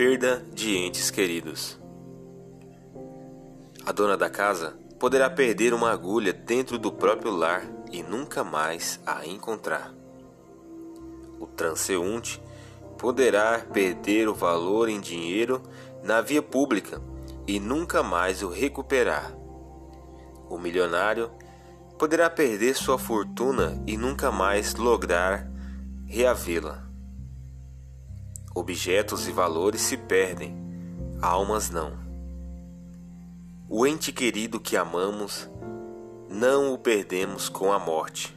[0.00, 1.78] Perda de entes queridos.
[3.84, 8.98] A dona da casa poderá perder uma agulha dentro do próprio lar e nunca mais
[9.04, 9.92] a encontrar.
[11.38, 12.42] O transeunte
[12.96, 15.62] poderá perder o valor em dinheiro
[16.02, 17.02] na via pública
[17.46, 19.36] e nunca mais o recuperar.
[20.48, 21.30] O milionário
[21.98, 25.46] poderá perder sua fortuna e nunca mais lograr
[26.06, 26.89] reavê-la.
[28.52, 30.56] Objetos e valores se perdem,
[31.22, 31.96] almas não.
[33.68, 35.48] O ente querido que amamos,
[36.28, 38.36] não o perdemos com a morte.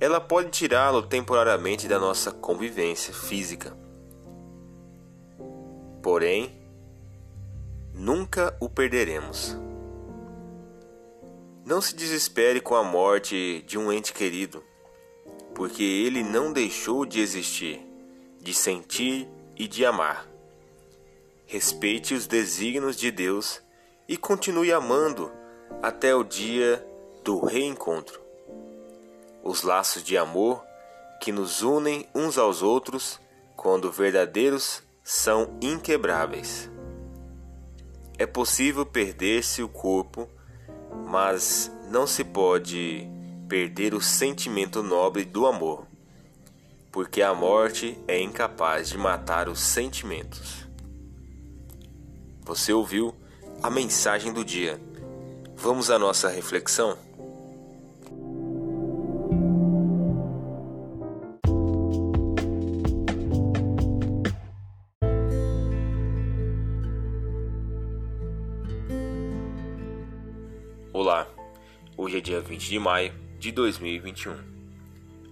[0.00, 3.76] Ela pode tirá-lo temporariamente da nossa convivência física.
[6.02, 6.50] Porém,
[7.92, 9.58] nunca o perderemos.
[11.66, 14.64] Não se desespere com a morte de um ente querido,
[15.54, 17.87] porque ele não deixou de existir,
[18.40, 20.26] de sentir e de amar.
[21.46, 23.62] Respeite os desígnios de Deus
[24.06, 25.30] e continue amando
[25.82, 26.86] até o dia
[27.24, 28.20] do reencontro.
[29.42, 30.64] Os laços de amor
[31.20, 33.20] que nos unem uns aos outros,
[33.56, 36.70] quando verdadeiros, são inquebráveis.
[38.18, 40.28] É possível perder-se o corpo
[41.08, 43.08] mas não se pode
[43.48, 45.86] perder o sentimento nobre do amor,
[46.90, 50.66] porque a morte é incapaz de matar os sentimentos.
[52.42, 53.14] Você ouviu
[53.62, 54.80] a mensagem do dia.
[55.56, 56.96] Vamos à nossa reflexão?
[70.92, 71.28] Olá,
[71.96, 74.57] hoje é dia 20 de maio de 2021.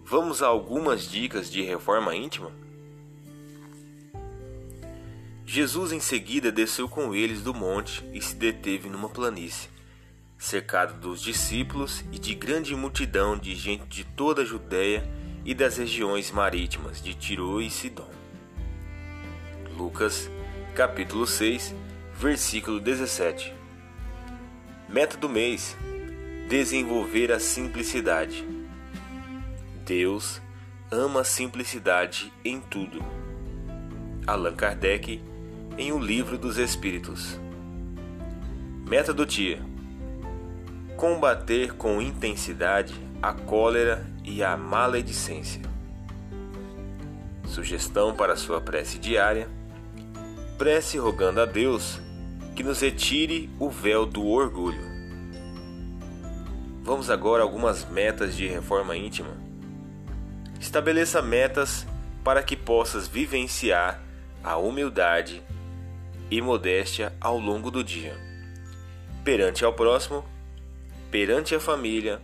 [0.09, 2.53] Vamos a algumas dicas de reforma íntima?
[5.45, 9.69] Jesus em seguida desceu com eles do monte e se deteve numa planície,
[10.39, 15.03] cercado dos discípulos e de grande multidão de gente de toda a Judéia
[15.45, 18.09] e das regiões marítimas de Tiro e Sidom.
[19.77, 20.31] Lucas,
[20.77, 21.75] capítulo 6,
[22.15, 23.53] versículo 17.
[24.89, 25.77] Meta do mês:
[26.49, 28.56] desenvolver a simplicidade.
[29.87, 30.43] Deus
[30.91, 33.01] ama a simplicidade em tudo.
[34.27, 35.23] Allan Kardec,
[35.79, 37.39] em O Livro dos Espíritos.
[38.85, 39.63] Meta do dia:
[40.97, 45.63] combater com intensidade a cólera e a maledicência.
[47.45, 49.49] Sugestão para sua prece diária:
[50.59, 52.01] prece rogando a Deus
[52.57, 54.85] que nos retire o véu do orgulho.
[56.83, 59.46] Vamos agora a algumas metas de reforma íntima.
[60.61, 61.87] Estabeleça metas
[62.25, 64.01] para que possas vivenciar
[64.43, 65.43] a humildade
[66.31, 68.17] e modéstia ao longo do dia,
[69.25, 70.25] perante ao próximo,
[71.11, 72.21] perante a família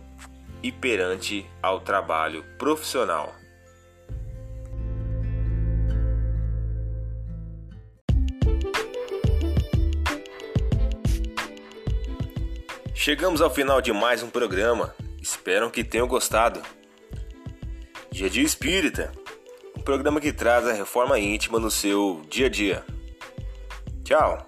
[0.61, 3.33] e perante ao trabalho profissional.
[12.93, 14.95] Chegamos ao final de mais um programa.
[15.21, 16.61] Espero que tenham gostado.
[18.13, 19.11] Dia Dia Espírita,
[19.75, 22.85] um programa que traz a reforma íntima no seu dia a dia.
[24.03, 24.47] Tchau!